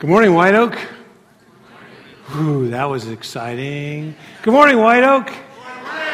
[0.00, 0.78] Good morning, White Oak.
[2.36, 4.14] Ooh, that was exciting.
[4.40, 5.28] Good morning, White Oak.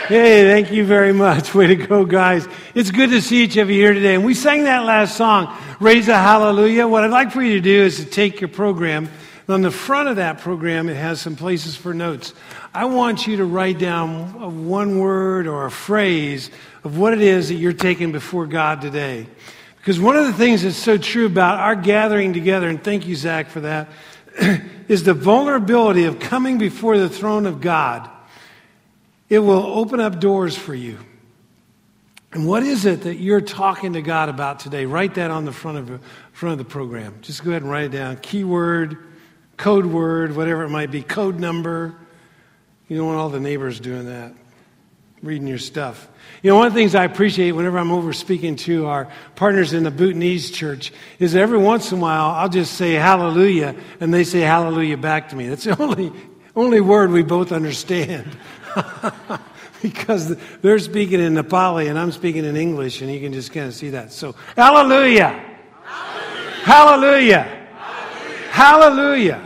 [0.09, 1.55] Hey, thank you very much.
[1.55, 2.49] Way to go, guys.
[2.75, 4.17] It's good to see each of you here today.
[4.17, 6.89] And we sang that last song, Raise a Hallelujah.
[6.89, 9.09] What I'd like for you to do is to take your program.
[9.49, 12.35] On the front of that program, it has some places for notes.
[12.75, 16.51] I want you to write down one word or a phrase
[16.83, 19.29] of what it is that you're taking before God today.
[19.87, 23.15] Because one of the things that's so true about our gathering together, and thank you,
[23.15, 23.89] Zach, for that,
[24.89, 28.11] is the vulnerability of coming before the throne of God.
[29.29, 30.99] It will open up doors for you.
[32.33, 34.87] And what is it that you're talking to God about today?
[34.87, 36.01] Write that on the front of,
[36.33, 37.19] front of the program.
[37.21, 38.17] Just go ahead and write it down.
[38.17, 38.99] Keyword,
[39.57, 41.95] code word, whatever it might be, code number.
[42.89, 44.35] You don't want all the neighbors doing that,
[45.27, 46.09] reading your stuff.
[46.43, 49.73] You know, one of the things I appreciate whenever I'm over speaking to our partners
[49.73, 54.15] in the Bhutanese church is every once in a while I'll just say hallelujah and
[54.15, 55.49] they say hallelujah back to me.
[55.49, 56.13] That's the only,
[56.55, 58.37] only word we both understand.
[59.83, 63.67] because they're speaking in Nepali and I'm speaking in English and you can just kind
[63.67, 64.13] of see that.
[64.13, 65.31] So, hallelujah.
[65.83, 66.63] Hallelujah.
[66.63, 67.43] Hallelujah.
[67.43, 68.51] hallelujah.
[68.51, 69.46] hallelujah.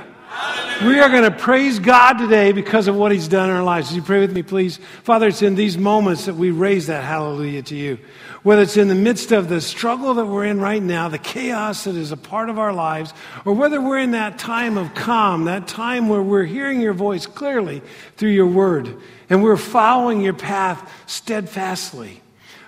[0.82, 3.90] We are going to praise God today because of what He's done in our lives.
[3.90, 4.78] Would you pray with me, please?
[5.02, 7.98] Father, it's in these moments that we raise that hallelujah to you.
[8.44, 11.84] Whether it's in the midst of the struggle that we're in right now, the chaos
[11.84, 13.12] that is a part of our lives,
[13.44, 17.26] or whether we're in that time of calm, that time where we're hearing your voice
[17.26, 17.82] clearly
[18.16, 18.96] through your word,
[19.28, 22.22] and we're following your path steadfastly.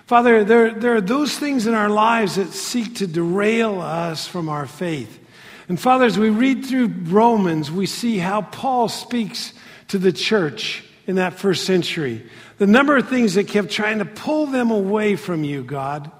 [0.05, 4.49] Father, there, there are those things in our lives that seek to derail us from
[4.49, 5.19] our faith.
[5.67, 9.53] And Father, as we read through Romans, we see how Paul speaks
[9.89, 12.25] to the church in that first century.
[12.57, 16.11] The number of things that kept trying to pull them away from you, God.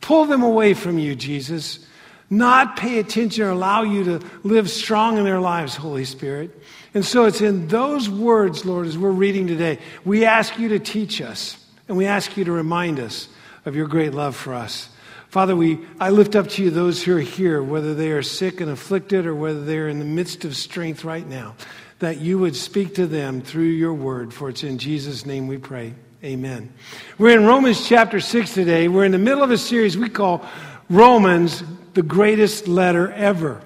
[0.00, 1.86] Pull them away from you, Jesus.
[2.30, 6.50] Not pay attention or allow you to live strong in their lives, Holy Spirit.
[6.94, 10.78] And so it's in those words, Lord, as we're reading today, we ask you to
[10.78, 11.56] teach us
[11.88, 13.28] and we ask you to remind us
[13.64, 14.88] of your great love for us.
[15.28, 18.62] Father, we, I lift up to you those who are here, whether they are sick
[18.62, 21.54] and afflicted or whether they're in the midst of strength right now,
[21.98, 25.58] that you would speak to them through your word, for it's in Jesus' name we
[25.58, 25.92] pray.
[26.24, 26.72] Amen.
[27.18, 28.88] We're in Romans chapter 6 today.
[28.88, 30.44] We're in the middle of a series we call
[30.88, 31.62] Romans,
[31.92, 33.62] the greatest letter ever.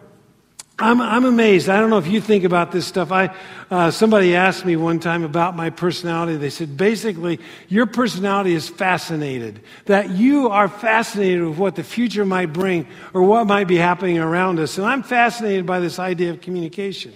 [0.83, 1.69] I'm, I'm amazed.
[1.69, 3.13] I don't know if you think about this stuff.
[3.13, 3.33] I,
[3.71, 6.37] uh, somebody asked me one time about my personality.
[6.37, 7.39] They said, basically,
[7.69, 9.61] your personality is fascinated.
[9.87, 14.19] That you are fascinated with what the future might bring or what might be happening
[14.19, 14.77] around us.
[14.77, 17.13] And I'm fascinated by this idea of communication.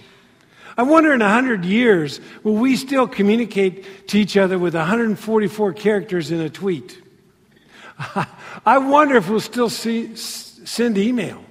[0.77, 6.31] I wonder in 100 years, will we still communicate to each other with 144 characters
[6.31, 7.01] in a tweet?
[8.65, 11.43] I wonder if we'll still see, send email.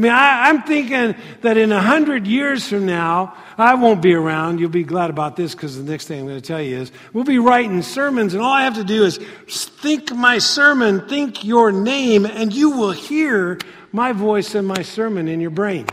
[0.00, 4.14] I mean, I, am thinking that in a hundred years from now, I won't be
[4.14, 4.58] around.
[4.58, 6.90] You'll be glad about this because the next thing I'm going to tell you is
[7.12, 9.18] we'll be writing sermons, and all I have to do is
[9.52, 13.58] think my sermon, think your name, and you will hear
[13.92, 15.84] my voice and my sermon in your brain.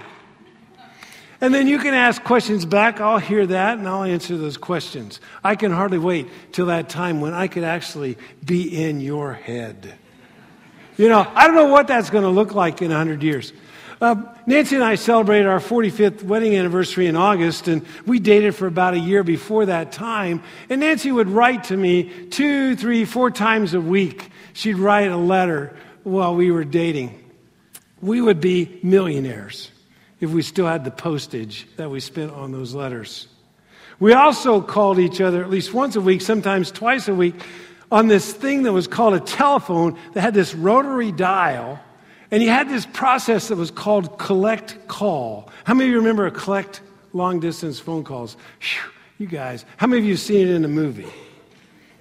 [1.41, 3.01] And then you can ask questions back.
[3.01, 5.19] I'll hear that and I'll answer those questions.
[5.44, 9.95] I can hardly wait till that time when I could actually be in your head.
[10.95, 13.51] You know, I don't know what that's going to look like in 100 years.
[14.00, 14.16] Uh,
[14.46, 18.94] Nancy and I celebrated our 45th wedding anniversary in August, and we dated for about
[18.94, 20.44] a year before that time.
[20.69, 24.30] And Nancy would write to me two, three, four times a week.
[24.53, 27.24] She'd write a letter while we were dating.
[28.00, 29.72] We would be millionaires
[30.19, 33.28] if we still had the postage that we spent on those letters.
[34.00, 37.34] We also called each other at least once a week, sometimes twice a week,
[37.91, 41.80] on this thing that was called a telephone that had this rotary dial
[42.31, 45.49] and he had this process that was called collect call.
[45.63, 46.81] How many of you remember a collect
[47.13, 48.35] long distance phone calls?
[48.59, 51.11] Whew, you guys, how many of you have seen it in a movie?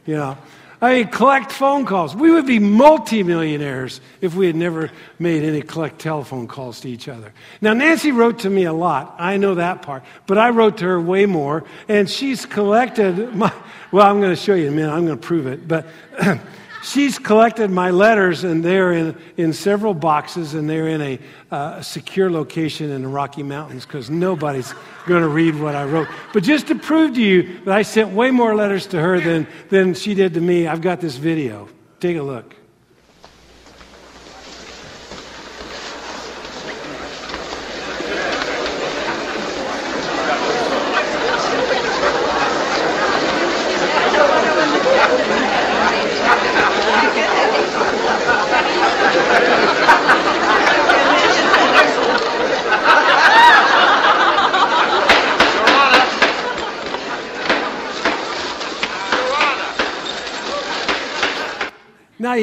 [0.04, 0.38] You know,
[0.80, 2.14] I mean, collect phone calls.
[2.14, 7.08] We would be multimillionaires if we had never made any collect telephone calls to each
[7.08, 7.32] other.
[7.62, 9.14] Now, Nancy wrote to me a lot.
[9.18, 10.04] I know that part.
[10.26, 11.64] But I wrote to her way more.
[11.88, 13.52] And she's collected my,
[13.90, 14.92] well, I'm going to show you in a minute.
[14.92, 15.66] I'm going to prove it.
[15.66, 15.86] But
[16.86, 21.18] she's collected my letters, and they're in, in several boxes, and they're in a,
[21.50, 24.72] uh, secure location in the Rocky Mountains because nobody's
[25.06, 26.08] going to read what I wrote.
[26.32, 29.46] But just to prove to you that I sent way more letters to her than,
[29.68, 31.68] than she did to me, I've got this video.
[32.00, 32.54] Take a look.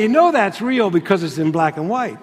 [0.03, 2.17] You know that's real because it's in black and white.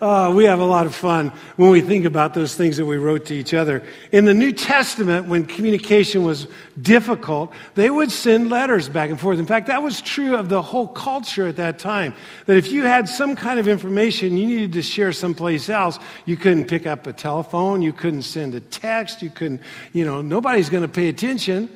[0.00, 2.96] Uh, we have a lot of fun when we think about those things that we
[2.96, 3.82] wrote to each other.
[4.12, 6.46] In the New Testament, when communication was
[6.80, 9.38] difficult, they would send letters back and forth.
[9.38, 12.14] In fact, that was true of the whole culture at that time.
[12.46, 16.38] That if you had some kind of information you needed to share someplace else, you
[16.38, 19.60] couldn't pick up a telephone, you couldn't send a text, you couldn't,
[19.92, 21.68] you know, nobody's going to pay attention.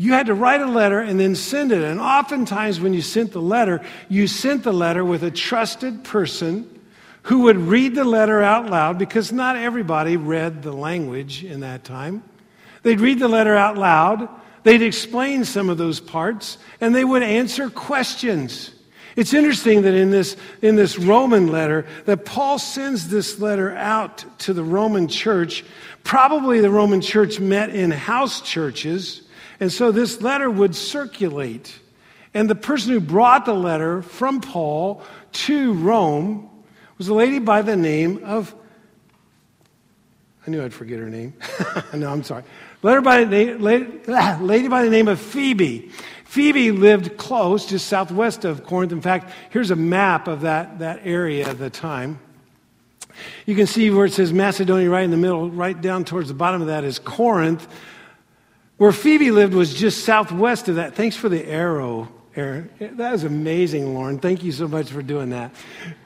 [0.00, 1.82] You had to write a letter and then send it.
[1.82, 6.80] And oftentimes, when you sent the letter, you sent the letter with a trusted person
[7.24, 11.84] who would read the letter out loud because not everybody read the language in that
[11.84, 12.22] time.
[12.82, 14.26] They'd read the letter out loud,
[14.62, 18.70] they'd explain some of those parts, and they would answer questions.
[19.16, 24.24] It's interesting that in this, in this Roman letter, that Paul sends this letter out
[24.38, 25.62] to the Roman church.
[26.04, 29.24] Probably the Roman church met in house churches,
[29.60, 31.78] and so this letter would circulate.
[32.32, 35.02] And the person who brought the letter from Paul
[35.32, 36.48] to Rome
[36.96, 38.54] was a lady by the name of,
[40.46, 41.34] I knew I'd forget her name.
[41.94, 42.44] no, I'm sorry.
[42.82, 44.00] Letter by the lady,
[44.40, 45.90] lady by the name of Phoebe.
[46.24, 48.92] Phoebe lived close, just southwest of Corinth.
[48.92, 52.20] In fact, here's a map of that, that area at the time.
[53.46, 56.34] You can see where it says Macedonia right in the middle, right down towards the
[56.34, 57.66] bottom of that is Corinth.
[58.80, 60.94] Where Phoebe lived was just southwest of that.
[60.94, 62.70] Thanks for the arrow, Aaron.
[62.80, 64.18] That was amazing, Lauren.
[64.18, 65.54] Thank you so much for doing that.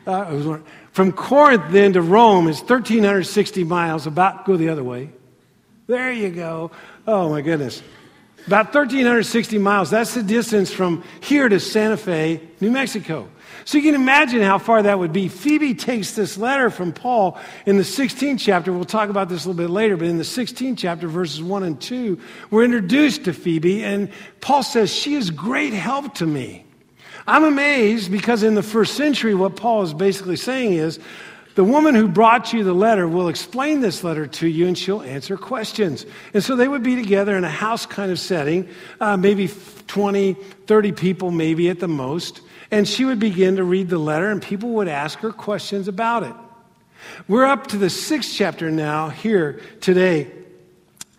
[0.04, 0.58] Uh,
[0.90, 5.10] from Corinth then to Rome is 1,360 miles, about go the other way.
[5.86, 6.72] There you go.
[7.06, 7.80] Oh my goodness.
[8.48, 9.90] About 1,360 miles.
[9.90, 13.28] That's the distance from here to Santa Fe, New Mexico.
[13.64, 15.28] So you can imagine how far that would be.
[15.28, 18.72] Phoebe takes this letter from Paul in the 16th chapter.
[18.72, 21.62] We'll talk about this a little bit later, but in the 16th chapter, verses 1
[21.62, 22.20] and 2,
[22.50, 26.64] we're introduced to Phoebe, and Paul says, She is great help to me.
[27.26, 30.98] I'm amazed because in the first century, what Paul is basically saying is
[31.54, 35.02] the woman who brought you the letter will explain this letter to you and she'll
[35.02, 36.04] answer questions.
[36.34, 38.68] And so they would be together in a house kind of setting,
[39.00, 39.48] uh, maybe
[39.86, 40.34] 20,
[40.66, 42.42] 30 people, maybe at the most.
[42.74, 46.24] And she would begin to read the letter and people would ask her questions about
[46.24, 46.34] it.
[47.28, 50.32] We're up to the sixth chapter now here today.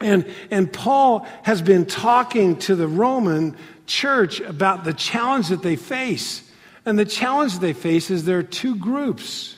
[0.02, 3.56] And, and Paul has been talking to the Roman
[3.86, 6.44] church about the challenge that they face.
[6.86, 9.55] And the challenge they face is there are two groups.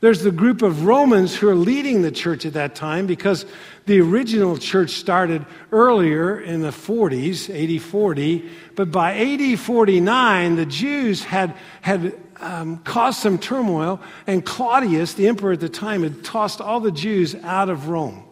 [0.00, 3.46] There's the group of Romans who are leading the church at that time because
[3.86, 8.50] the original church started earlier in the 40s, AD 40.
[8.74, 15.28] But by AD 49, the Jews had, had um, caused some turmoil, and Claudius, the
[15.28, 18.22] emperor at the time, had tossed all the Jews out of Rome.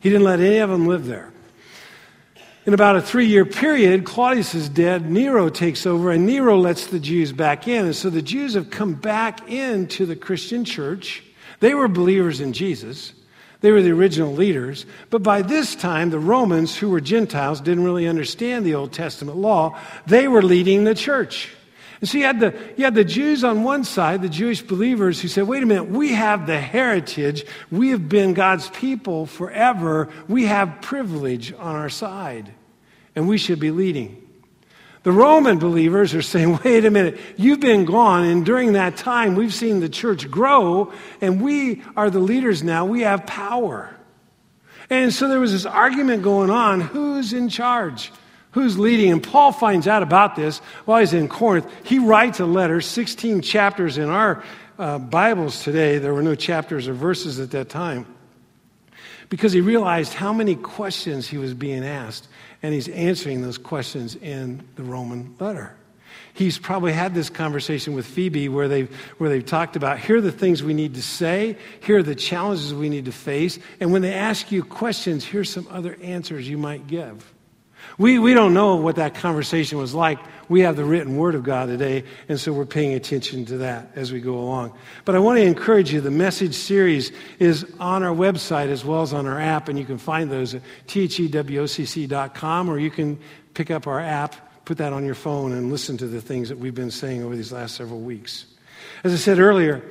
[0.00, 1.32] He didn't let any of them live there.
[2.70, 6.86] In about a three year period, Claudius is dead, Nero takes over, and Nero lets
[6.86, 7.86] the Jews back in.
[7.86, 11.24] And so the Jews have come back into the Christian church.
[11.58, 13.12] They were believers in Jesus,
[13.60, 14.86] they were the original leaders.
[15.10, 19.38] But by this time, the Romans, who were Gentiles, didn't really understand the Old Testament
[19.38, 19.76] law.
[20.06, 21.48] They were leading the church.
[22.00, 25.20] And so you had, the, you had the Jews on one side, the Jewish believers,
[25.20, 27.44] who said, wait a minute, we have the heritage.
[27.72, 30.08] We have been God's people forever.
[30.28, 32.54] We have privilege on our side,
[33.14, 34.26] and we should be leading.
[35.02, 39.34] The Roman believers are saying, wait a minute, you've been gone, and during that time,
[39.34, 42.84] we've seen the church grow, and we are the leaders now.
[42.84, 43.94] We have power.
[44.88, 48.12] And so there was this argument going on who's in charge?
[48.52, 49.12] who's leading.
[49.12, 51.70] And Paul finds out about this while he's in Corinth.
[51.84, 54.42] He writes a letter, 16 chapters in our
[54.78, 55.98] uh, Bibles today.
[55.98, 58.06] There were no chapters or verses at that time.
[59.28, 62.26] Because he realized how many questions he was being asked,
[62.62, 65.74] and he's answering those questions in the Roman letter.
[66.32, 70.20] He's probably had this conversation with Phoebe where they've, where they've talked about here are
[70.20, 73.92] the things we need to say, here are the challenges we need to face, and
[73.92, 77.32] when they ask you questions, here's some other answers you might give.
[77.98, 80.18] We, we don't know what that conversation was like.
[80.48, 83.92] We have the written word of God today, and so we're paying attention to that
[83.94, 84.72] as we go along.
[85.04, 89.02] But I want to encourage you the message series is on our website as well
[89.02, 93.18] as on our app, and you can find those at thewocc.com, or you can
[93.54, 96.58] pick up our app, put that on your phone, and listen to the things that
[96.58, 98.46] we've been saying over these last several weeks.
[99.04, 99.84] As I said earlier,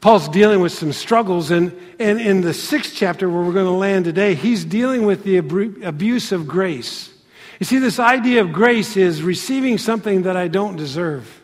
[0.00, 3.70] Paul's dealing with some struggles, and, and in the sixth chapter where we're going to
[3.70, 7.13] land today, he's dealing with the abuse of grace.
[7.60, 11.42] You see, this idea of grace is receiving something that I don't deserve.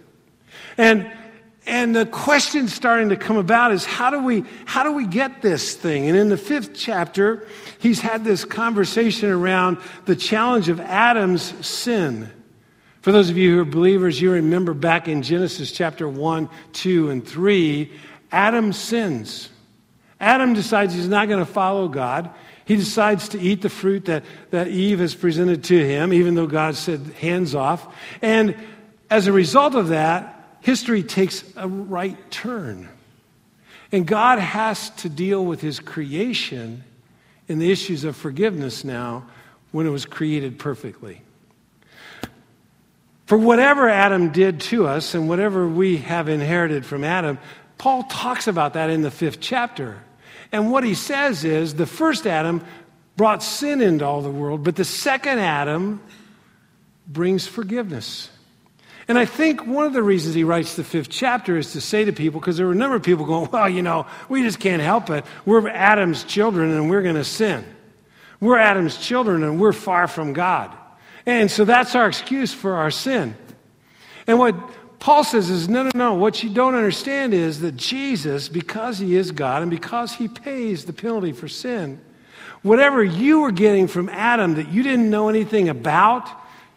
[0.77, 1.11] And,
[1.67, 5.43] and the question starting to come about is how do, we, how do we get
[5.43, 6.09] this thing?
[6.09, 7.47] And in the fifth chapter,
[7.79, 12.31] he's had this conversation around the challenge of Adam's sin.
[13.03, 17.11] For those of you who are believers, you remember back in Genesis chapter 1, 2,
[17.11, 17.91] and 3,
[18.31, 19.49] Adam sins.
[20.21, 22.31] Adam decides he's not going to follow God.
[22.71, 26.47] He decides to eat the fruit that, that Eve has presented to him, even though
[26.47, 27.85] God said, hands off.
[28.23, 28.55] And
[29.11, 32.89] as a result of that, history takes a right turn.
[33.91, 36.85] And God has to deal with his creation
[37.49, 39.27] in the issues of forgiveness now
[39.73, 41.23] when it was created perfectly.
[43.27, 47.41] For whatever Adam did to us and whatever we have inherited from Adam,
[47.79, 50.05] Paul talks about that in the fifth chapter.
[50.53, 52.65] And what he says is the first Adam
[53.17, 56.01] brought sin into all the world, but the second Adam
[57.07, 58.31] brings forgiveness.
[59.09, 62.05] And I think one of the reasons he writes the fifth chapter is to say
[62.05, 64.61] to people, because there were a number of people going, well, you know, we just
[64.61, 65.25] can't help it.
[65.45, 67.65] We're Adam's children and we're going to sin.
[68.41, 70.71] We're Adam's children and we're far from God.
[71.27, 73.35] And so that's our excuse for our sin.
[74.27, 74.55] And what
[75.01, 76.15] Paul says is no, no, no.
[76.15, 80.85] What you don't understand is that Jesus, because he is God and because he pays
[80.85, 82.01] the penalty for sin,
[82.63, 86.29] whatever you were getting from Adam that you didn't know anything about,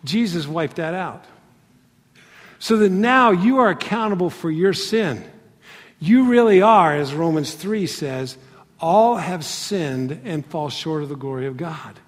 [0.05, 1.25] Jesus wiped that out.
[2.59, 5.21] So that now you are accountable for your sin.
[5.99, 8.37] You really are, as Romans 3 says,
[8.79, 11.99] all have sinned and fall short of the glory of God.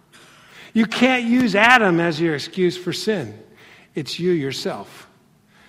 [0.73, 3.37] You can't use Adam as your excuse for sin,
[3.95, 5.04] it's you yourself.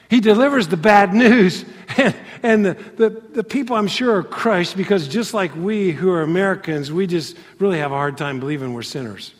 [0.08, 1.64] He delivers the bad news,
[1.96, 6.10] and, and the, the, the, people I'm sure are crushed because just like we who
[6.10, 9.34] are Americans, we just really have a hard time believing we're sinners.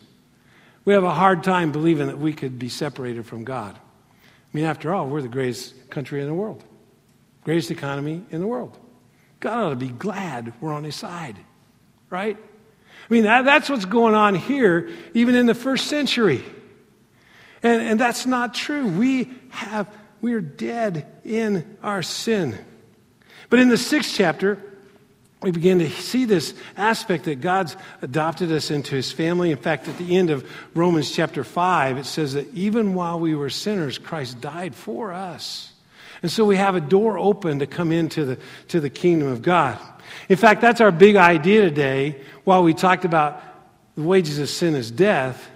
[0.83, 3.75] We have a hard time believing that we could be separated from God.
[3.75, 6.63] I mean, after all, we're the greatest country in the world,
[7.43, 8.77] greatest economy in the world.
[9.39, 11.37] God ought to be glad we're on his side,
[12.09, 12.37] right?
[12.37, 16.43] I mean, that, that's what's going on here, even in the first century.
[17.63, 18.87] And, and that's not true.
[18.87, 19.87] We have,
[20.21, 22.57] we are dead in our sin.
[23.49, 24.61] But in the sixth chapter,
[25.41, 29.51] we begin to see this aspect that God's adopted us into his family.
[29.51, 33.35] In fact, at the end of Romans chapter 5, it says that even while we
[33.35, 35.71] were sinners, Christ died for us.
[36.23, 39.43] And so we have a door open to come into the, to the kingdom of
[39.43, 39.77] God.
[40.29, 42.19] In fact, that's our big idea today.
[42.43, 43.43] While we talked about
[43.95, 45.49] the wages of sin is death,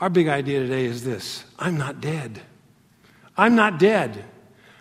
[0.00, 2.42] our big idea today is this I'm not dead.
[3.38, 4.24] I'm not dead.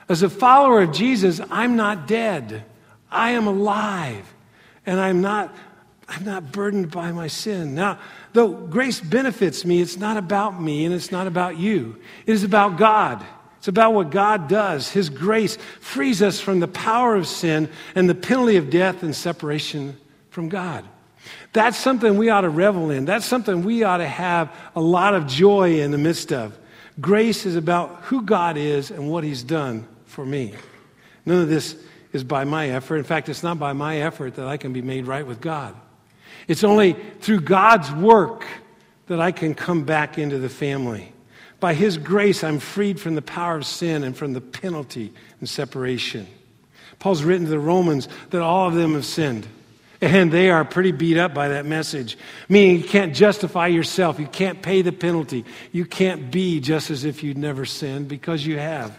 [0.10, 2.66] As a follower of Jesus, I'm not dead.
[3.12, 4.34] I am alive
[4.86, 5.56] and I'm not,
[6.10, 7.76] I'm not burdened by my sin.
[7.76, 8.00] Now,
[8.34, 11.98] though grace benefits me, it's not about me and it's not about you.
[12.26, 13.24] It is about God.
[13.60, 14.90] It's about what God does.
[14.90, 19.16] His grace frees us from the power of sin and the penalty of death and
[19.16, 19.98] separation
[20.30, 20.86] from God.
[21.54, 23.06] That's something we ought to revel in.
[23.06, 26.58] That's something we ought to have a lot of joy in the midst of.
[27.00, 30.54] Grace is about who God is and what He's done for me.
[31.26, 31.76] None of this
[32.14, 32.98] is by my effort.
[32.98, 35.76] In fact, it's not by my effort that I can be made right with God.
[36.48, 38.46] It's only through God's work
[39.08, 41.12] that I can come back into the family.
[41.60, 45.48] By His grace, I'm freed from the power of sin and from the penalty and
[45.48, 46.28] separation.
[47.00, 49.48] Paul's written to the Romans that all of them have sinned.
[50.00, 52.18] And they are pretty beat up by that message.
[52.50, 54.20] Meaning, you can't justify yourself.
[54.20, 55.44] You can't pay the penalty.
[55.72, 58.98] You can't be just as if you'd never sinned because you have.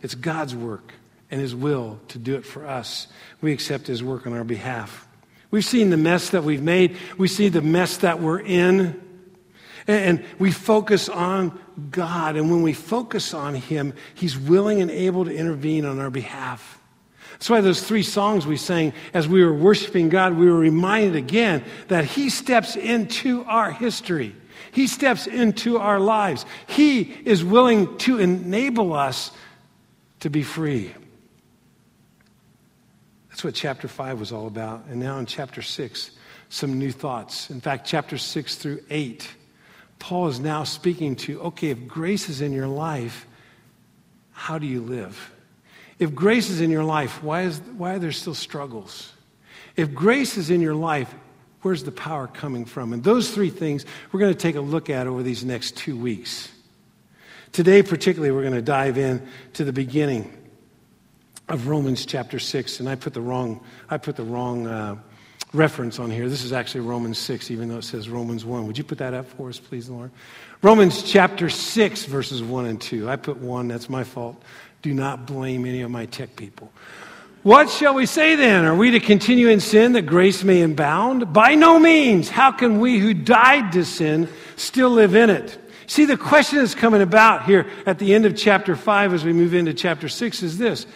[0.00, 0.92] It's God's work
[1.30, 3.06] and His will to do it for us.
[3.40, 5.08] We accept His work on our behalf.
[5.50, 9.00] We've seen the mess that we've made, we see the mess that we're in,
[9.86, 11.58] and we focus on
[11.90, 12.36] God.
[12.36, 16.80] And when we focus on Him, He's willing and able to intervene on our behalf.
[17.42, 21.16] That's why those three songs we sang as we were worshiping God, we were reminded
[21.16, 24.36] again that He steps into our history.
[24.70, 26.46] He steps into our lives.
[26.68, 29.32] He is willing to enable us
[30.20, 30.94] to be free.
[33.30, 34.84] That's what chapter 5 was all about.
[34.88, 36.12] And now in chapter 6,
[36.48, 37.50] some new thoughts.
[37.50, 39.28] In fact, chapter 6 through 8,
[39.98, 43.26] Paul is now speaking to okay, if grace is in your life,
[44.30, 45.31] how do you live?
[46.02, 49.12] If grace is in your life, why, is, why are there still struggles?
[49.76, 51.14] If grace is in your life,
[51.60, 52.92] where's the power coming from?
[52.92, 55.96] And those three things we're going to take a look at over these next two
[55.96, 56.50] weeks.
[57.52, 60.36] Today, particularly, we're going to dive in to the beginning
[61.48, 64.96] of Romans chapter 6, and I put the wrong, I put the wrong uh,
[65.52, 66.28] reference on here.
[66.28, 68.66] This is actually Romans 6, even though it says Romans 1.
[68.66, 70.10] Would you put that up for us, please, Lord?
[70.62, 73.08] Romans chapter 6, verses 1 and 2.
[73.08, 74.42] I put 1, that's my fault.
[74.82, 76.72] Do not blame any of my tech people.
[77.42, 78.64] What shall we say then?
[78.64, 81.32] Are we to continue in sin that grace may abound?
[81.32, 82.28] By no means.
[82.28, 85.58] How can we who died to sin still live in it?
[85.86, 89.32] See, the question that's coming about here at the end of chapter 5 as we
[89.32, 90.86] move into chapter 6 is this.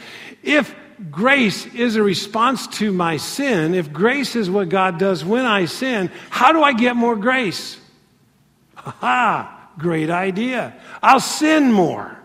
[0.43, 0.75] If
[1.11, 5.64] grace is a response to my sin, if grace is what God does when I
[5.64, 7.78] sin, how do I get more grace?
[8.76, 9.71] Ha!
[9.78, 10.75] Great idea.
[11.02, 12.16] I'll sin more.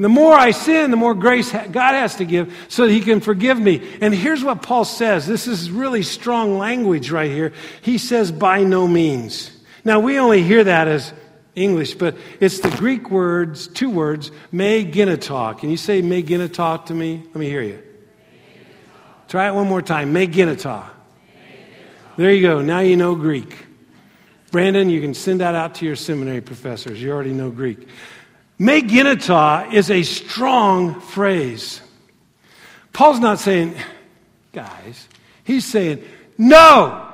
[0.00, 3.20] The more I sin, the more grace God has to give so that He can
[3.20, 3.98] forgive me.
[4.00, 5.26] And here's what Paul says.
[5.26, 7.52] This is really strong language right here.
[7.82, 9.50] He says, by no means.
[9.84, 11.12] Now, we only hear that as
[11.56, 15.58] English, but it's the Greek words, two words, me geneto.
[15.58, 17.22] Can you say me geneto to me?
[17.24, 17.82] Let me hear you.
[19.26, 20.12] Try it one more time.
[20.12, 20.84] Me geneto.
[22.16, 22.62] There you go.
[22.62, 23.66] Now you know Greek.
[24.52, 27.02] Brandon, you can send that out to your seminary professors.
[27.02, 27.88] You already know Greek.
[28.58, 31.80] Me geneto is a strong phrase.
[32.92, 33.76] Paul's not saying,
[34.52, 35.08] guys,
[35.44, 36.02] he's saying,
[36.36, 37.04] no.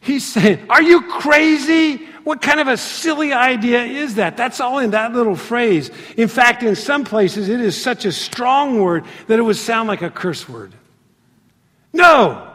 [0.00, 2.06] He's saying, are you crazy?
[2.24, 4.36] What kind of a silly idea is that?
[4.36, 5.90] That's all in that little phrase.
[6.16, 9.88] In fact, in some places, it is such a strong word that it would sound
[9.88, 10.74] like a curse word.
[11.92, 12.49] No!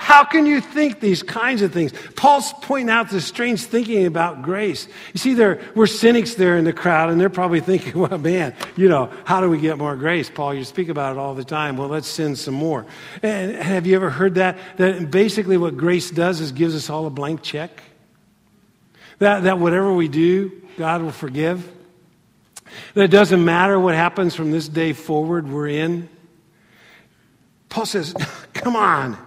[0.00, 1.92] How can you think these kinds of things?
[2.16, 4.88] Paul's pointing out this strange thinking about grace.
[5.12, 8.54] You see, there were cynics there in the crowd, and they're probably thinking, well, man,
[8.76, 10.30] you know, how do we get more grace?
[10.30, 11.76] Paul, you speak about it all the time.
[11.76, 12.86] Well, let's sin some more.
[13.22, 14.56] And have you ever heard that?
[14.78, 17.82] That basically what grace does is gives us all a blank check?
[19.18, 21.70] That, that whatever we do, God will forgive?
[22.94, 26.08] That it doesn't matter what happens from this day forward, we're in?
[27.68, 28.14] Paul says,
[28.54, 29.26] come on.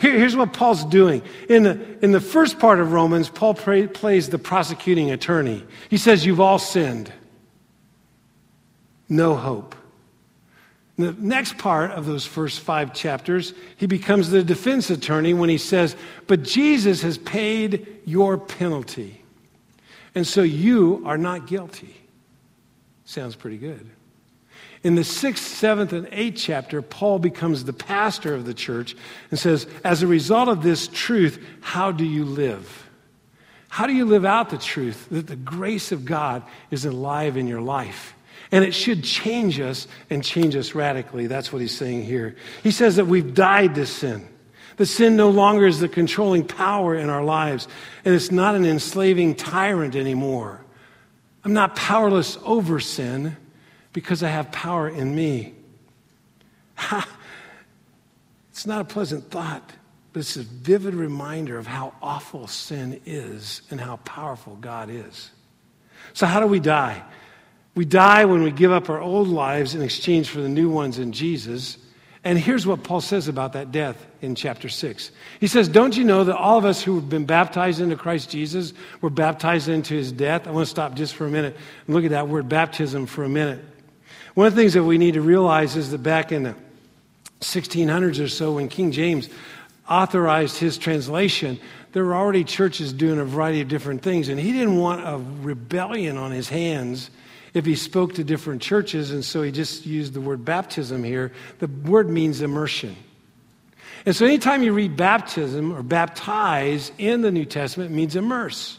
[0.00, 1.22] Here, here's what Paul's doing.
[1.48, 5.64] In the, in the first part of Romans, Paul pray, plays the prosecuting attorney.
[5.88, 7.12] He says, You've all sinned.
[9.08, 9.74] No hope.
[10.98, 15.48] In the next part of those first five chapters, he becomes the defense attorney when
[15.48, 15.94] he says,
[16.26, 19.22] But Jesus has paid your penalty.
[20.14, 21.94] And so you are not guilty.
[23.04, 23.86] Sounds pretty good.
[24.82, 28.96] In the sixth, seventh, and eighth chapter, Paul becomes the pastor of the church
[29.30, 32.88] and says, As a result of this truth, how do you live?
[33.68, 37.46] How do you live out the truth that the grace of God is alive in
[37.46, 38.14] your life?
[38.52, 41.26] And it should change us and change us radically.
[41.26, 42.36] That's what he's saying here.
[42.62, 44.28] He says that we've died to sin.
[44.76, 47.66] The sin no longer is the controlling power in our lives,
[48.04, 50.64] and it's not an enslaving tyrant anymore.
[51.44, 53.36] I'm not powerless over sin
[53.96, 55.54] because I have power in me.
[56.74, 57.08] Ha!
[58.50, 59.72] it's not a pleasant thought,
[60.12, 65.30] but it's a vivid reminder of how awful sin is and how powerful God is.
[66.12, 67.02] So, how do we die?
[67.74, 70.98] We die when we give up our old lives in exchange for the new ones
[70.98, 71.78] in Jesus.
[72.22, 75.10] And here's what Paul says about that death in chapter 6.
[75.40, 78.28] He says, Don't you know that all of us who have been baptized into Christ
[78.28, 80.46] Jesus were baptized into his death?
[80.46, 81.56] I want to stop just for a minute
[81.86, 83.64] and look at that word baptism for a minute.
[84.36, 86.54] One of the things that we need to realize is that back in the
[87.40, 89.30] 1600s or so, when King James
[89.88, 91.58] authorized his translation,
[91.92, 95.16] there were already churches doing a variety of different things, and he didn't want a
[95.40, 97.08] rebellion on his hands
[97.54, 101.32] if he spoke to different churches, and so he just used the word baptism here.
[101.60, 102.94] The word means immersion.
[104.04, 108.78] And so anytime you read baptism or baptize in the New Testament, it means immerse.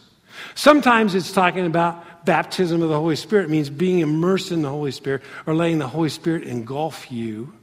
[0.54, 4.92] Sometimes it's talking about baptism of the Holy Spirit means being immersed in the Holy
[4.92, 7.54] Spirit or letting the Holy Spirit engulf you.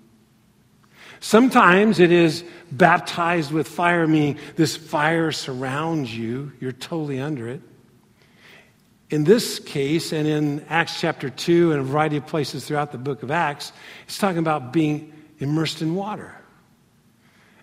[1.20, 7.60] Sometimes it is baptized with fire, meaning this fire surrounds you, you're totally under it.
[9.10, 12.98] In this case, and in Acts chapter 2 and a variety of places throughout the
[12.98, 13.70] book of Acts,
[14.06, 16.34] it's talking about being immersed in water.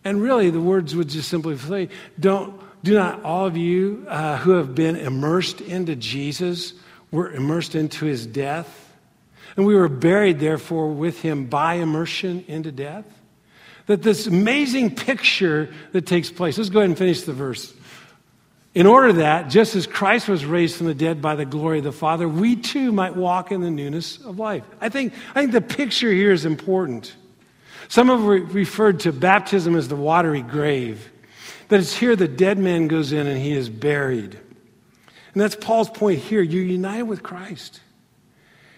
[0.03, 4.37] And really, the words would just simply say, don't, do not all of you uh,
[4.37, 6.73] who have been immersed into Jesus
[7.11, 8.93] were immersed into his death,
[9.55, 13.05] and we were buried, therefore, with him by immersion into death.
[13.87, 17.73] That this amazing picture that takes place, let's go ahead and finish the verse.
[18.73, 21.83] In order that, just as Christ was raised from the dead by the glory of
[21.83, 24.63] the Father, we too might walk in the newness of life.
[24.79, 27.13] I think, I think the picture here is important.
[27.89, 31.11] Some have re- referred to baptism as the watery grave.
[31.67, 34.39] That it's here the dead man goes in and he is buried.
[35.33, 36.41] And that's Paul's point here.
[36.41, 37.79] You're united with Christ.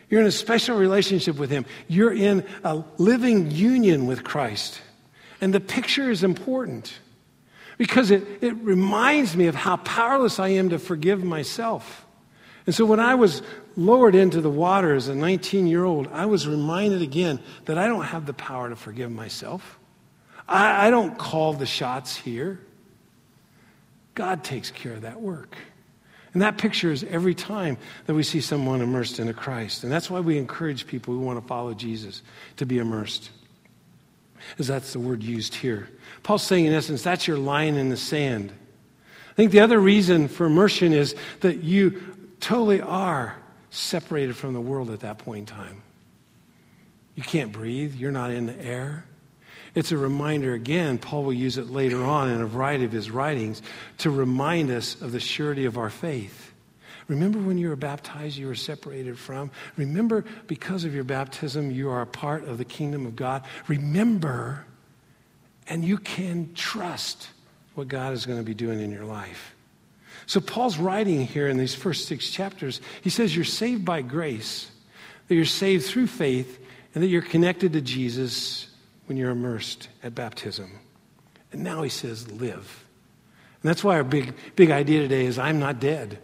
[0.10, 1.66] You're in a special relationship with Him.
[1.88, 4.82] You're in a living union with Christ.
[5.42, 6.94] And the picture is important
[7.78, 12.06] because it, it reminds me of how powerless I am to forgive myself.
[12.66, 13.42] And so when I was
[13.76, 17.88] lowered into the water as a 19 year old, I was reminded again that I
[17.88, 19.80] don't have the power to forgive myself.
[20.48, 22.60] I, I don't call the shots here.
[24.16, 25.58] God takes care of that work.
[26.34, 29.84] And that picture is every time that we see someone immersed into Christ.
[29.84, 32.24] And that's why we encourage people who want to follow Jesus
[32.58, 33.30] to be immersed.
[34.58, 35.90] As that's the word used here.
[36.24, 38.52] Paul's saying, in essence, that's your line in the sand.
[39.32, 42.02] I think the other reason for immersion is that you
[42.40, 43.36] totally are
[43.70, 45.82] separated from the world at that point in time.
[47.16, 49.06] You can't breathe, you're not in the air.
[49.76, 53.10] It's a reminder, again, Paul will use it later on in a variety of his
[53.10, 53.62] writings
[54.00, 56.52] to remind us of the surety of our faith.
[57.08, 59.52] Remember when you were baptized, you were separated from?
[59.76, 63.44] Remember, because of your baptism, you are a part of the kingdom of God.
[63.68, 64.64] Remember,
[65.68, 67.30] and you can trust
[67.76, 69.56] what God is going to be doing in your life.
[70.28, 74.72] So, Paul's writing here in these first six chapters, he says you're saved by grace,
[75.28, 76.60] that you're saved through faith,
[76.94, 78.68] and that you're connected to Jesus
[79.06, 80.80] when you're immersed at baptism.
[81.52, 82.86] And now he says, live.
[83.62, 86.20] And that's why our big, big idea today is I'm not dead.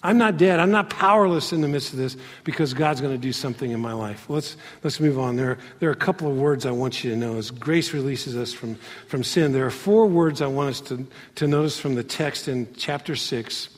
[0.00, 0.60] I'm not dead.
[0.60, 3.80] I'm not powerless in the midst of this because God's going to do something in
[3.80, 4.30] my life.
[4.30, 5.34] Let's, let's move on.
[5.34, 7.36] There, there are a couple of words I want you to know.
[7.36, 8.76] As grace releases us from,
[9.08, 11.04] from sin, there are four words I want us to,
[11.36, 13.70] to notice from the text in chapter 6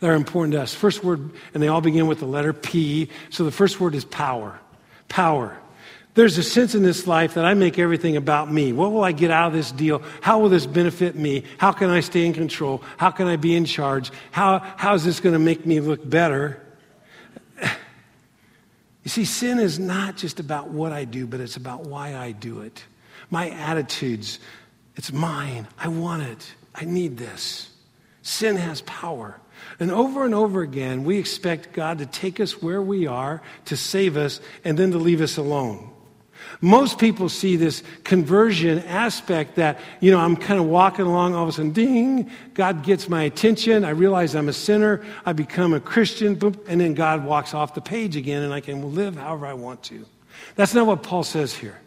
[0.00, 0.74] that are important to us.
[0.74, 3.08] First word, and they all begin with the letter P.
[3.30, 4.58] So the first word is power.
[5.08, 5.56] Power.
[6.14, 8.72] There's a sense in this life that I make everything about me.
[8.72, 10.00] What will I get out of this deal?
[10.20, 11.42] How will this benefit me?
[11.58, 12.82] How can I stay in control?
[12.98, 14.12] How can I be in charge?
[14.30, 16.60] How, how is this going to make me look better?
[17.60, 22.32] You see, sin is not just about what I do, but it's about why I
[22.32, 22.84] do it.
[23.28, 24.38] My attitudes,
[24.96, 25.66] it's mine.
[25.78, 26.54] I want it.
[26.74, 27.70] I need this.
[28.22, 29.38] Sin has power.
[29.78, 33.76] And over and over again, we expect God to take us where we are, to
[33.76, 35.90] save us, and then to leave us alone.
[36.64, 41.42] Most people see this conversion aspect that, you know, I'm kind of walking along, all
[41.42, 43.84] of a sudden, ding, God gets my attention.
[43.84, 45.04] I realize I'm a sinner.
[45.26, 48.60] I become a Christian, boom, and then God walks off the page again, and I
[48.60, 50.06] can live however I want to.
[50.56, 51.78] That's not what Paul says here.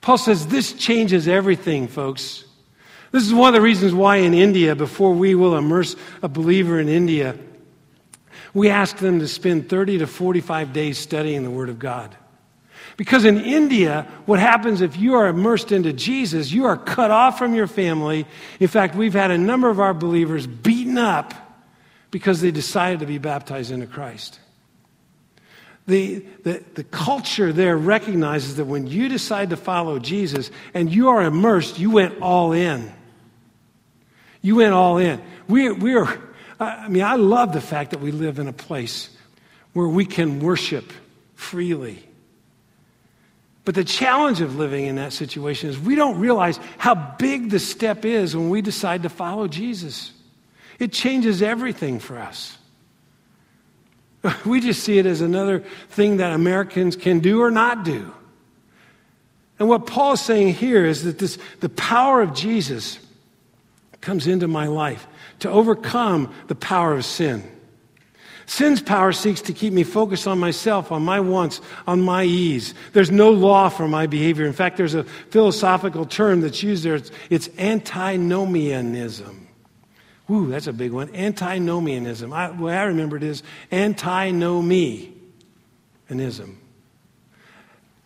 [0.00, 2.44] Paul says this changes everything, folks.
[3.10, 6.78] This is one of the reasons why in India, before we will immerse a believer
[6.78, 7.36] in India,
[8.54, 12.16] we ask them to spend 30 to 45 days studying the Word of God.
[13.00, 17.38] Because in India, what happens if you are immersed into Jesus, you are cut off
[17.38, 18.26] from your family.
[18.60, 21.32] In fact, we've had a number of our believers beaten up
[22.10, 24.38] because they decided to be baptized into Christ.
[25.86, 31.08] The, the, the culture there recognizes that when you decide to follow Jesus and you
[31.08, 32.92] are immersed, you went all in.
[34.42, 35.22] You went all in.
[35.48, 36.18] We, we are,
[36.60, 39.08] I mean, I love the fact that we live in a place
[39.72, 40.92] where we can worship
[41.34, 42.04] freely
[43.70, 47.60] but the challenge of living in that situation is we don't realize how big the
[47.60, 50.10] step is when we decide to follow Jesus.
[50.80, 52.58] It changes everything for us.
[54.44, 58.12] We just see it as another thing that Americans can do or not do.
[59.60, 62.98] And what Paul is saying here is that this, the power of Jesus
[64.00, 65.06] comes into my life
[65.38, 67.48] to overcome the power of sin.
[68.50, 72.74] Sin's power seeks to keep me focused on myself, on my wants, on my ease.
[72.92, 74.44] There's no law for my behavior.
[74.44, 76.96] In fact, there's a philosophical term that's used there.
[76.96, 79.46] It's, it's antinomianism.
[80.28, 81.14] Ooh, that's a big one.
[81.14, 82.32] Antinomianism.
[82.32, 85.14] I, the way I remember it is antinomianism.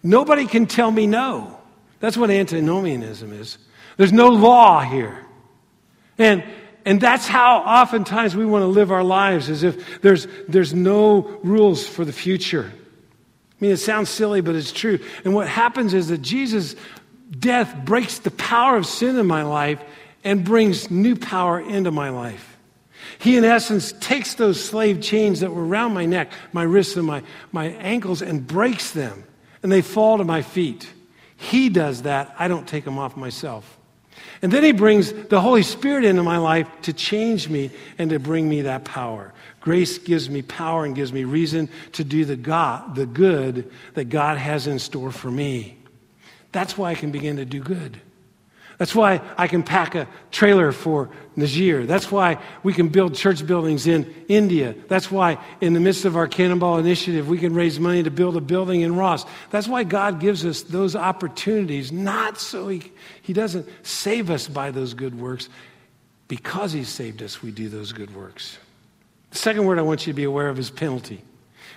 [0.03, 1.59] Nobody can tell me no.
[2.01, 3.57] That's what antinomianism is.
[3.97, 5.25] There's no law here.
[6.19, 6.45] And
[6.85, 11.23] and that's how oftentimes we want to live our lives, as if there's, there's no
[11.43, 12.71] rules for the future.
[12.71, 14.99] I mean, it sounds silly, but it's true.
[15.25, 16.77] And what happens is that Jesus'
[17.39, 19.83] death breaks the power of sin in my life
[20.25, 22.59] and brings new power into my life.
[23.19, 27.07] He, in essence, takes those slave chains that were around my neck, my wrists, and
[27.07, 29.25] my, my ankles and breaks them,
[29.63, 30.91] and they fall to my feet.
[31.37, 32.35] He does that.
[32.39, 33.79] I don't take them off myself.
[34.45, 38.19] And then he brings the Holy Spirit into my life to change me and to
[38.19, 39.33] bring me that power.
[39.63, 44.11] Grace gives me power and gives me reason to do the God, the good that
[44.11, 45.79] God has in store for me.
[46.53, 47.99] That's why I can begin to do good.
[48.79, 51.87] That's why I can pack a trailer for Najir.
[51.87, 54.75] That's why we can build church buildings in India.
[54.89, 58.37] That's why, in the midst of our Cannonball Initiative, we can raise money to build
[58.37, 59.25] a building in Ross.
[59.51, 64.71] That's why God gives us those opportunities, not so He, he doesn't save us by
[64.71, 65.49] those good works.
[66.27, 68.59] Because He saved us, we do those good works.
[69.31, 71.23] The second word I want you to be aware of is penalty.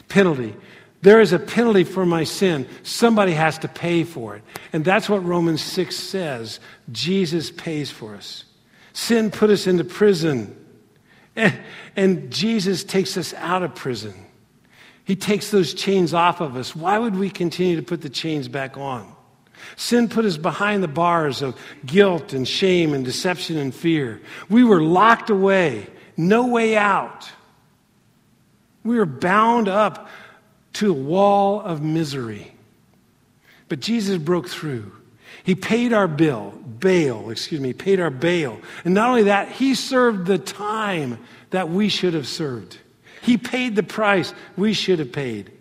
[0.07, 0.55] Penalty.
[1.01, 2.67] There is a penalty for my sin.
[2.83, 4.43] Somebody has to pay for it.
[4.73, 6.59] And that's what Romans 6 says.
[6.91, 8.45] Jesus pays for us.
[8.93, 10.55] Sin put us into prison.
[11.95, 14.13] And, Jesus takes us out of prison.
[15.05, 16.75] He takes those chains off of us.
[16.75, 19.11] Why would we continue to put the chains back on?
[19.75, 21.55] Sin put us behind the bars of
[21.85, 24.19] guilt and shame and deception and fear.
[24.49, 27.31] We were locked away, no way out.
[28.83, 30.09] We were bound up
[30.77, 32.51] to a wall of misery.
[33.67, 34.91] But Jesus broke through.
[35.43, 38.59] He paid our bill, bail, excuse me, paid our bail.
[38.85, 41.17] And not only that, he served the time
[41.49, 42.77] that we should have served.
[43.21, 45.51] He paid the price we should have paid.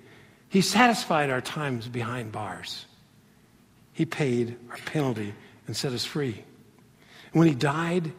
[0.51, 2.85] He satisfied our times behind bars.
[3.95, 5.33] He paid our penalty
[5.67, 6.45] and set us free.
[7.33, 8.13] When he died,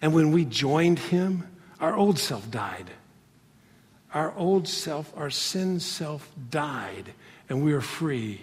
[0.00, 1.46] and when we joined him,
[1.78, 2.90] our old self died.
[4.12, 7.12] Our old self, our sin self died,
[7.48, 8.40] and we are free.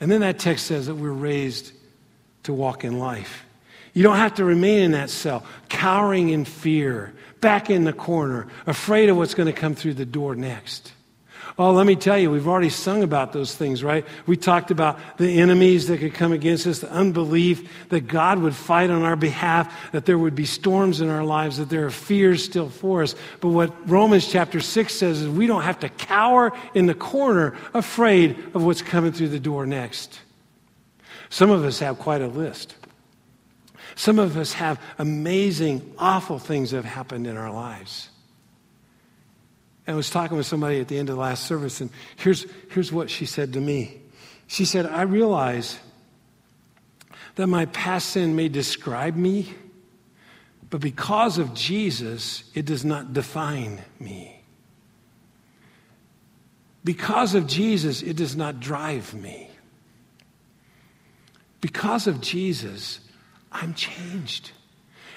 [0.00, 1.72] And then that text says that we're raised
[2.44, 3.44] to walk in life.
[3.92, 8.46] You don't have to remain in that cell, cowering in fear, back in the corner,
[8.66, 10.92] afraid of what's going to come through the door next.
[11.60, 14.06] Oh, let me tell you, we've already sung about those things, right?
[14.26, 18.54] We talked about the enemies that could come against us, the unbelief that God would
[18.54, 21.90] fight on our behalf, that there would be storms in our lives, that there are
[21.90, 23.14] fears still for us.
[23.42, 27.54] But what Romans chapter 6 says is we don't have to cower in the corner
[27.74, 30.18] afraid of what's coming through the door next.
[31.28, 32.74] Some of us have quite a list.
[33.96, 38.09] Some of us have amazing, awful things that have happened in our lives.
[39.86, 42.92] I was talking with somebody at the end of the last service, and here's, here's
[42.92, 44.00] what she said to me.
[44.46, 45.78] She said, I realize
[47.36, 49.54] that my past sin may describe me,
[50.68, 54.40] but because of Jesus, it does not define me.
[56.84, 59.50] Because of Jesus, it does not drive me.
[61.60, 63.00] Because of Jesus,
[63.52, 64.52] I'm changed.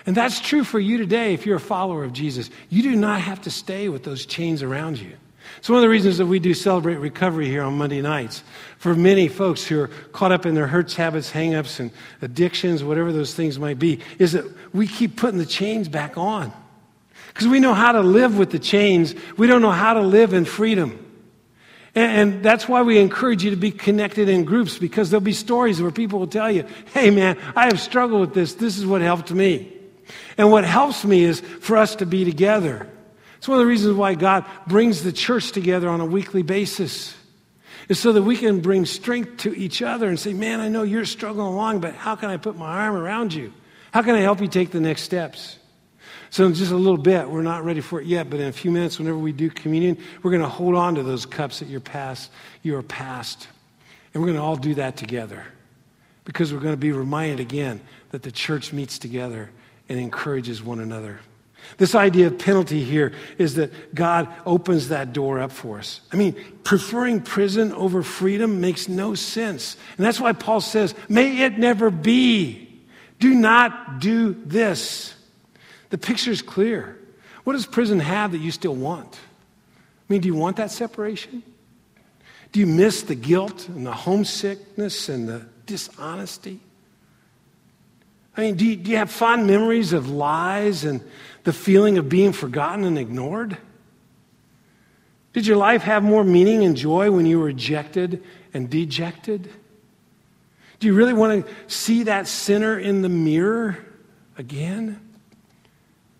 [0.06, 2.50] And that's true for you today if you're a follower of Jesus.
[2.70, 5.14] You do not have to stay with those chains around you.
[5.58, 8.44] It's one of the reasons that we do celebrate recovery here on Monday nights.
[8.78, 13.12] For many folks who are caught up in their hurts, habits, hangups, and addictions, whatever
[13.12, 16.52] those things might be, is that we keep putting the chains back on.
[17.28, 20.34] Because we know how to live with the chains, we don't know how to live
[20.34, 21.00] in freedom.
[21.96, 25.34] And, and, that's why we encourage you to be connected in groups because there'll be
[25.34, 28.56] stories where people will tell you, hey man, I have struggled with this.
[28.56, 29.73] This is what helped me.
[30.38, 32.88] And what helps me is for us to be together.
[33.38, 37.16] It's one of the reasons why God brings the church together on a weekly basis.
[37.90, 40.84] Is so that we can bring strength to each other and say, Man, I know
[40.84, 43.52] you're struggling along, but how can I put my arm around you?
[43.92, 45.58] How can I help you take the next steps?
[46.30, 48.52] So, in just a little bit, we're not ready for it yet, but in a
[48.54, 51.68] few minutes, whenever we do communion, we're going to hold on to those cups that
[51.68, 52.32] you're past,
[52.64, 53.48] you are past.
[54.14, 55.46] And we're going to all do that together
[56.26, 59.52] because we're going to be reminded again that the church meets together
[59.94, 61.20] and encourages one another.
[61.78, 66.02] This idea of penalty here is that God opens that door up for us.
[66.12, 69.78] I mean, preferring prison over freedom makes no sense.
[69.98, 72.82] And that's why Paul says, may it never be.
[73.20, 75.14] Do not do this.
[75.92, 76.98] The picture is clear.
[77.44, 79.14] What does prison have that you still want?
[79.16, 81.44] I mean, do you want that separation?
[82.52, 86.62] Do you miss the guilt and the homesickness and the dishonesty?
[88.36, 91.02] I mean, do you, do you have fond memories of lies and
[91.44, 93.58] the feeling of being forgotten and ignored?
[95.34, 99.50] Did your life have more meaning and joy when you were rejected and dejected?
[100.80, 103.78] Do you really want to see that sinner in the mirror
[104.38, 105.00] again?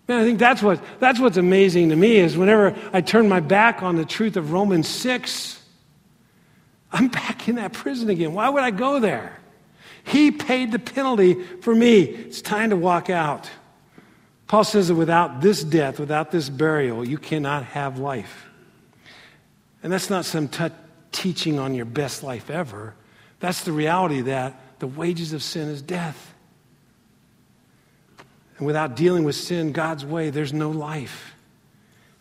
[0.08, 3.40] Man, I think that's, what, that's what's amazing to me is whenever I turn my
[3.40, 5.62] back on the truth of Romans 6,
[6.92, 8.34] I'm back in that prison again.
[8.34, 9.38] Why would I go there?
[10.04, 12.02] He paid the penalty for me.
[12.02, 13.50] It's time to walk out.
[14.46, 18.46] Paul says that without this death, without this burial, you cannot have life.
[19.82, 20.68] And that's not some t-
[21.12, 22.94] teaching on your best life ever.
[23.40, 26.34] That's the reality that the wages of sin is death.
[28.58, 31.33] And without dealing with sin God's way, there's no life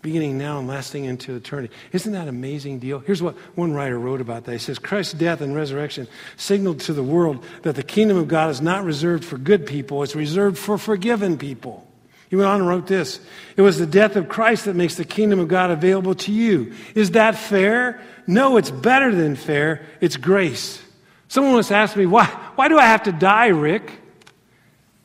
[0.04, 1.74] beginning now and lasting into eternity.
[1.94, 3.00] Isn't that an amazing deal?
[3.00, 4.52] Here's what one writer wrote about that.
[4.52, 8.52] He says, Christ's death and resurrection signaled to the world that the kingdom of God
[8.52, 11.88] is not reserved for good people, it's reserved for forgiven people.
[12.30, 13.20] He went on and wrote this
[13.56, 16.74] It was the death of Christ that makes the kingdom of God available to you.
[16.94, 18.02] Is that fair?
[18.28, 19.86] No, it's better than fair.
[20.02, 20.84] It's grace.
[21.30, 23.90] Someone once asked me, Why, why do I have to die, Rick?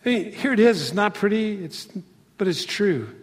[0.03, 0.83] Here it is.
[0.83, 1.87] It's not pretty, it's,
[2.37, 3.15] but it's true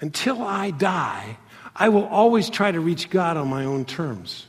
[0.00, 1.36] until I die,
[1.74, 4.46] I will always try to reach God on my own terms.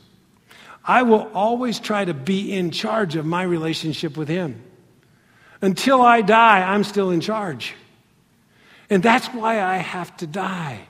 [0.84, 4.62] I will always try to be in charge of my relationship with Him.
[5.60, 7.74] Until I die, I'm still in charge.
[8.90, 10.80] And that's why I have to die.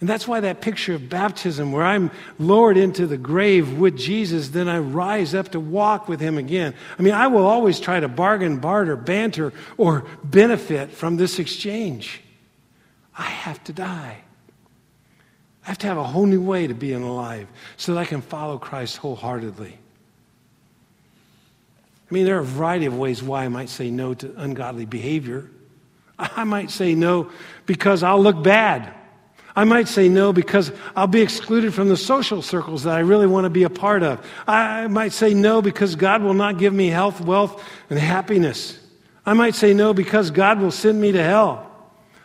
[0.00, 4.48] And that's why that picture of baptism, where I'm lowered into the grave with Jesus,
[4.48, 6.74] then I rise up to walk with him again.
[6.98, 12.21] I mean, I will always try to bargain, barter, banter, or benefit from this exchange.
[13.16, 14.22] I have to die.
[15.64, 17.46] I have to have a whole new way to being alive
[17.76, 19.78] so that I can follow Christ wholeheartedly.
[22.10, 24.84] I mean, there are a variety of ways why I might say no to ungodly
[24.84, 25.50] behavior.
[26.18, 27.30] I might say no
[27.64, 28.92] because I'll look bad.
[29.54, 33.26] I might say no because I'll be excluded from the social circles that I really
[33.26, 34.26] want to be a part of.
[34.46, 38.78] I might say no because God will not give me health, wealth, and happiness.
[39.24, 41.71] I might say no because God will send me to hell.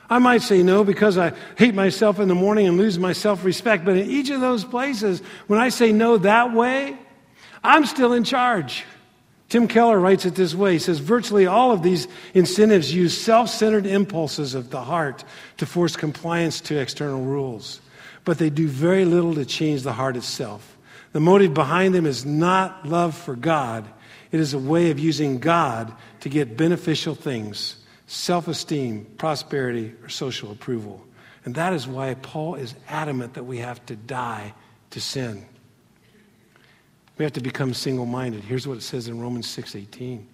[0.10, 3.44] I might say no because I hate myself in the morning and lose my self
[3.44, 3.84] respect.
[3.84, 6.98] But in each of those places, when I say no that way,
[7.64, 8.86] I'm still in charge.
[9.50, 13.50] Tim Keller writes it this way He says, virtually all of these incentives use self
[13.50, 15.24] centered impulses of the heart
[15.58, 17.82] to force compliance to external rules,
[18.24, 20.78] but they do very little to change the heart itself.
[21.14, 23.88] The motive behind them is not love for God,
[24.32, 27.77] it is a way of using God to get beneficial things
[28.08, 31.06] self esteem, prosperity, or social approval.
[31.46, 34.54] And that is why Paul is adamant that we have to die
[34.90, 35.46] to sin.
[37.18, 38.44] We have to become single minded.
[38.44, 40.26] Here's what it says in Romans 6:18.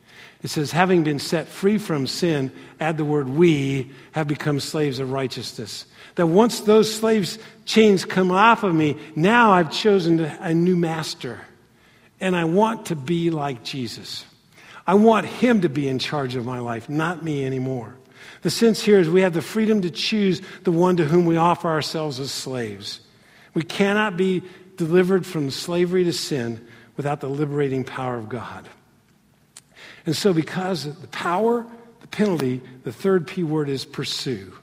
[0.44, 5.00] It says, having been set free from sin, add the word we, have become slaves
[5.00, 5.86] of righteousness.
[6.16, 11.42] That once those slaves' chains come off of me, now I've chosen a new master.
[12.20, 14.26] And I want to be like Jesus.
[14.86, 17.96] I want him to be in charge of my life, not me anymore.
[18.42, 21.38] The sense here is we have the freedom to choose the one to whom we
[21.38, 23.00] offer ourselves as slaves.
[23.54, 24.44] We cannot be
[24.76, 26.66] delivered from slavery to sin
[26.98, 28.68] without the liberating power of God.
[30.06, 31.66] And so, because the power,
[32.02, 34.54] the penalty, the third P word is pursue.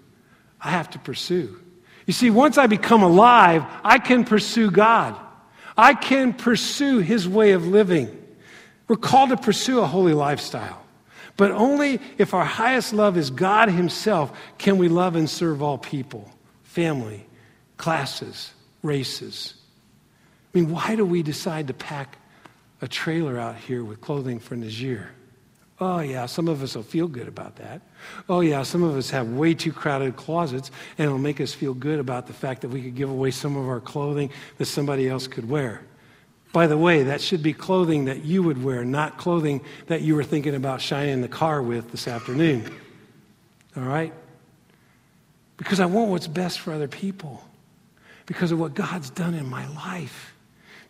[0.60, 1.58] I have to pursue.
[2.06, 5.16] You see, once I become alive, I can pursue God.
[5.76, 8.19] I can pursue His way of living.
[8.90, 10.82] We're called to pursue a holy lifestyle.
[11.36, 15.78] But only if our highest love is God Himself can we love and serve all
[15.78, 16.28] people,
[16.64, 17.24] family,
[17.76, 19.54] classes, races.
[20.52, 22.18] I mean, why do we decide to pack
[22.82, 25.06] a trailer out here with clothing for Najir.
[25.80, 27.82] Oh, yeah, some of us will feel good about that.
[28.28, 31.74] Oh, yeah, some of us have way too crowded closets, and it'll make us feel
[31.74, 35.08] good about the fact that we could give away some of our clothing that somebody
[35.08, 35.82] else could wear.
[36.52, 40.16] By the way, that should be clothing that you would wear, not clothing that you
[40.16, 42.74] were thinking about shining the car with this afternoon.
[43.76, 44.12] All right?
[45.56, 47.44] Because I want what's best for other people,
[48.26, 50.34] because of what God's done in my life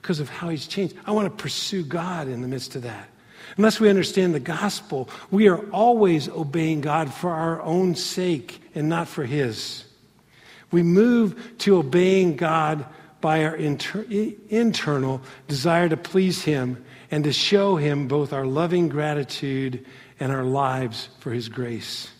[0.00, 0.96] because of how he's changed.
[1.06, 3.08] I want to pursue God in the midst of that.
[3.58, 8.88] Unless we understand the gospel, we are always obeying God for our own sake and
[8.88, 9.84] not for his.
[10.70, 12.86] We move to obeying God
[13.20, 14.06] by our inter-
[14.48, 19.84] internal desire to please him and to show him both our loving gratitude
[20.18, 22.10] and our lives for his grace.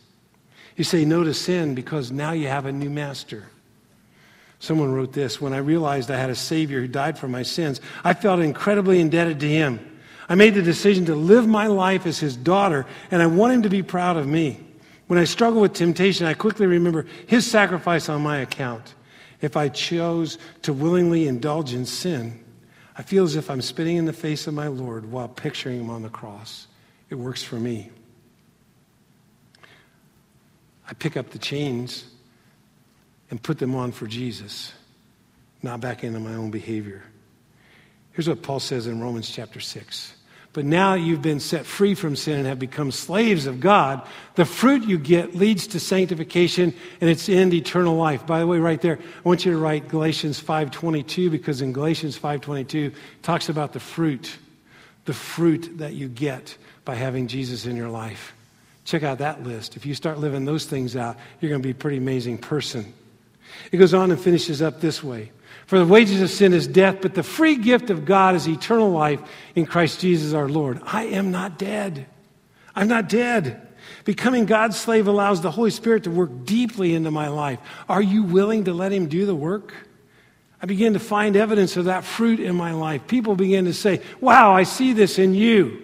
[0.76, 3.46] You say no to sin because now you have a new master.
[4.60, 7.80] Someone wrote this When I realized I had a Savior who died for my sins,
[8.04, 9.86] I felt incredibly indebted to Him.
[10.28, 13.62] I made the decision to live my life as His daughter, and I want Him
[13.62, 14.60] to be proud of me.
[15.06, 18.94] When I struggle with temptation, I quickly remember His sacrifice on my account.
[19.40, 22.44] If I chose to willingly indulge in sin,
[22.96, 25.90] I feel as if I'm spitting in the face of my Lord while picturing Him
[25.90, 26.66] on the cross.
[27.08, 27.90] It works for me.
[30.88, 32.04] I pick up the chains
[33.30, 34.72] and put them on for Jesus,
[35.62, 37.02] not back into my own behavior.
[38.12, 40.14] Here's what Paul says in Romans chapter 6.
[40.52, 44.04] But now you've been set free from sin and have become slaves of God.
[44.34, 48.26] The fruit you get leads to sanctification and its end eternal life.
[48.26, 52.18] By the way, right there, I want you to write Galatians 5:22 because in Galatians
[52.18, 54.38] 5:22 talks about the fruit,
[55.04, 58.34] the fruit that you get by having Jesus in your life.
[58.84, 59.76] Check out that list.
[59.76, 62.92] If you start living those things out, you're going to be a pretty amazing person.
[63.70, 65.30] It goes on and finishes up this way.
[65.66, 68.90] For the wages of sin is death, but the free gift of God is eternal
[68.90, 69.20] life
[69.54, 70.80] in Christ Jesus our Lord.
[70.84, 72.06] I am not dead.
[72.74, 73.68] I'm not dead.
[74.04, 77.58] Becoming God's slave allows the Holy Spirit to work deeply into my life.
[77.88, 79.72] Are you willing to let Him do the work?
[80.62, 83.06] I begin to find evidence of that fruit in my life.
[83.06, 85.82] People begin to say, Wow, I see this in you.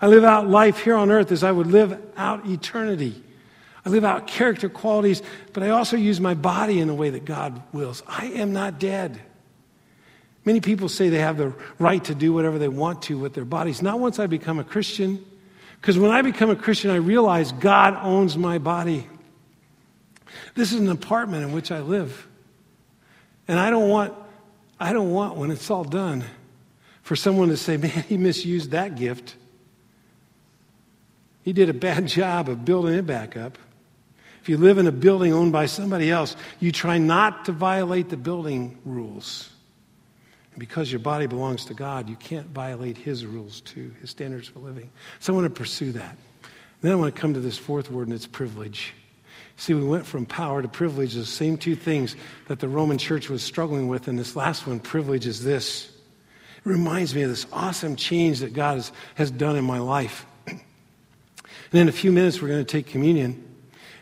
[0.00, 3.22] I live out life here on earth as I would live out eternity.
[3.86, 5.22] I live out character qualities,
[5.52, 8.02] but I also use my body in the way that God wills.
[8.08, 9.20] I am not dead.
[10.44, 13.44] Many people say they have the right to do whatever they want to with their
[13.44, 13.82] bodies.
[13.82, 15.24] Not once I become a Christian,
[15.80, 19.06] because when I become a Christian, I realize God owns my body.
[20.56, 22.26] This is an apartment in which I live.
[23.46, 24.14] And I don't want,
[24.80, 26.24] I don't want when it's all done
[27.02, 29.36] for someone to say, man, he misused that gift.
[31.44, 33.58] He did a bad job of building it back up.
[34.46, 38.10] If you live in a building owned by somebody else, you try not to violate
[38.10, 39.50] the building rules.
[40.52, 44.46] And because your body belongs to God, you can't violate His rules too, His standards
[44.46, 44.88] for living.
[45.18, 46.16] So I want to pursue that.
[46.80, 48.94] then I want to come to this fourth word, and it's privilege.
[49.56, 52.14] See, we went from power to privilege, the same two things
[52.46, 54.06] that the Roman church was struggling with.
[54.06, 55.90] And this last one, privilege, is this.
[56.58, 60.24] It reminds me of this awesome change that God has, has done in my life.
[60.46, 63.42] And in a few minutes, we're going to take communion.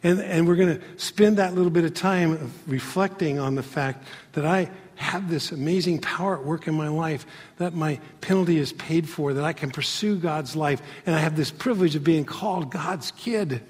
[0.04, 4.06] And, and we're going to spend that little bit of time reflecting on the fact
[4.32, 7.26] that I have this amazing power at work in my life,
[7.56, 11.36] that my penalty is paid for, that I can pursue God's life, and I have
[11.36, 13.62] this privilege of being called God's kid.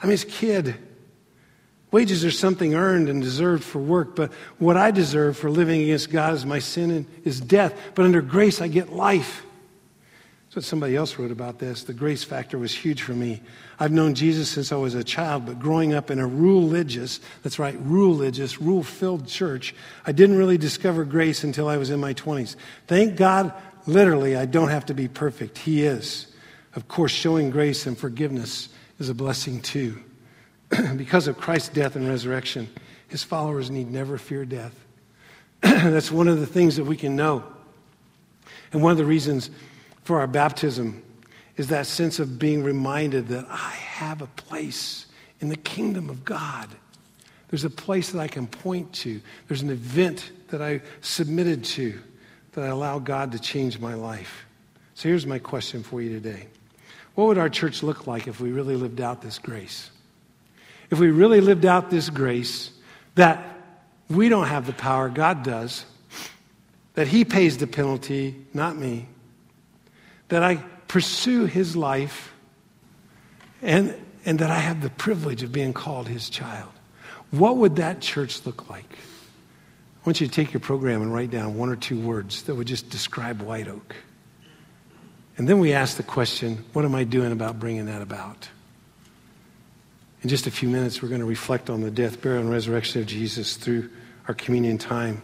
[0.00, 0.76] I'm his kid.
[1.90, 6.10] Wages are something earned and deserved for work, but what I deserve for living against
[6.10, 7.74] God is my sin and is death.
[7.94, 9.44] But under grace, I get life.
[10.46, 11.82] That's what somebody else wrote about this.
[11.82, 13.42] The grace factor was huge for me.
[13.78, 17.58] I've known Jesus since I was a child, but growing up in a religious, that's
[17.58, 19.74] right, religious, rule filled church,
[20.06, 22.56] I didn't really discover grace until I was in my 20s.
[22.86, 23.52] Thank God,
[23.86, 25.58] literally, I don't have to be perfect.
[25.58, 26.28] He is.
[26.76, 28.68] Of course, showing grace and forgiveness
[28.98, 30.02] is a blessing too.
[30.96, 32.68] because of Christ's death and resurrection,
[33.08, 34.74] his followers need never fear death.
[35.60, 37.44] that's one of the things that we can know.
[38.72, 39.50] And one of the reasons
[40.02, 41.02] for our baptism
[41.56, 45.06] is that sense of being reminded that I have a place
[45.40, 46.68] in the kingdom of God.
[47.48, 49.20] There's a place that I can point to.
[49.46, 52.00] There's an event that I submitted to
[52.52, 54.44] that I allow God to change my life.
[54.94, 56.46] So here's my question for you today
[57.14, 59.90] What would our church look like if we really lived out this grace?
[60.90, 62.70] If we really lived out this grace
[63.14, 63.58] that
[64.08, 65.84] we don't have the power, God does,
[66.94, 69.06] that He pays the penalty, not me,
[70.28, 70.62] that I
[70.94, 72.32] pursue his life
[73.62, 76.70] and, and that I have the privilege of being called his child.
[77.32, 78.92] What would that church look like?
[78.92, 82.54] I want you to take your program and write down one or two words that
[82.54, 83.96] would just describe White Oak.
[85.36, 88.48] And then we ask the question what am I doing about bringing that about?
[90.22, 93.00] In just a few minutes, we're going to reflect on the death, burial, and resurrection
[93.00, 93.90] of Jesus through
[94.28, 95.22] our communion time.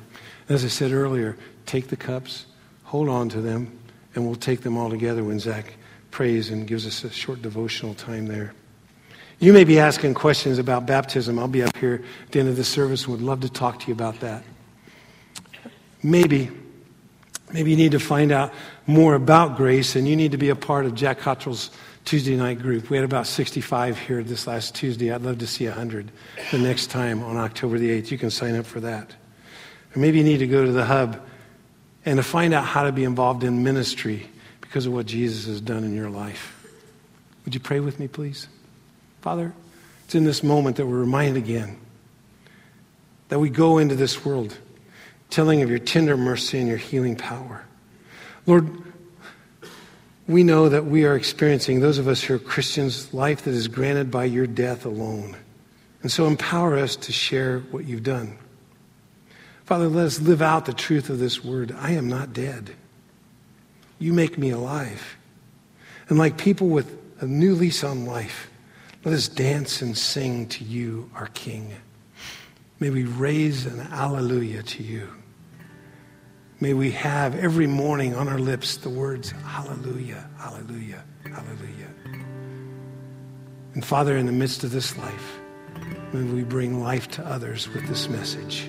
[0.49, 2.47] As I said earlier, take the cups,
[2.83, 3.79] hold on to them,
[4.15, 5.75] and we'll take them all together when Zach
[6.11, 8.53] prays and gives us a short devotional time there.
[9.39, 11.39] You may be asking questions about baptism.
[11.39, 13.81] I'll be up here at the end of the service and would love to talk
[13.81, 14.43] to you about that.
[16.03, 16.51] Maybe,
[17.53, 18.53] maybe you need to find out
[18.87, 21.71] more about grace and you need to be a part of Jack Cottrell's
[22.05, 22.91] Tuesday night group.
[22.91, 25.13] We had about 65 here this last Tuesday.
[25.13, 26.11] I'd love to see 100
[26.51, 28.11] the next time on October the 8th.
[28.11, 29.15] You can sign up for that.
[29.95, 31.21] Or maybe you need to go to the hub
[32.05, 34.29] and to find out how to be involved in ministry
[34.61, 36.57] because of what Jesus has done in your life.
[37.45, 38.49] Would you pray with me, please?
[39.21, 39.53] Father,
[40.05, 41.79] it's in this moment that we're reminded again
[43.29, 44.57] that we go into this world
[45.31, 47.65] telling of your tender mercy and your healing power.
[48.47, 48.69] Lord,
[50.27, 53.69] we know that we are experiencing, those of us who are Christians, life that is
[53.69, 55.37] granted by your death alone.
[56.03, 58.37] And so empower us to share what you've done.
[59.71, 61.71] Father, let us live out the truth of this word.
[61.79, 62.73] I am not dead.
[64.01, 65.17] You make me alive.
[66.09, 68.51] And like people with a new lease on life,
[69.05, 71.73] let us dance and sing to you, our King.
[72.81, 75.09] May we raise an alleluia to you.
[76.59, 81.95] May we have every morning on our lips the words, Hallelujah, Hallelujah, Hallelujah.
[83.75, 85.39] And Father, in the midst of this life,
[86.13, 88.69] may we bring life to others with this message.